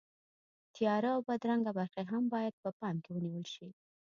[0.75, 3.67] تیاره او بدرنګه برخې هم باید په پام کې ونیول شي.